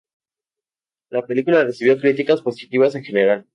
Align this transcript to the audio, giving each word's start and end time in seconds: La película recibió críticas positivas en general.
La 1.11 1.27
película 1.27 1.63
recibió 1.63 1.99
críticas 1.99 2.41
positivas 2.41 2.95
en 2.95 3.03
general. 3.03 3.47